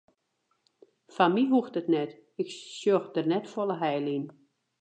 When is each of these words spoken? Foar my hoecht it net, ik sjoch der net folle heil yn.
Foar 1.13 1.31
my 1.33 1.43
hoecht 1.51 1.79
it 1.81 1.91
net, 1.95 2.11
ik 2.41 2.49
sjoch 2.77 3.07
der 3.13 3.27
net 3.31 3.45
folle 3.53 3.75
heil 3.83 4.05
yn. 4.17 4.25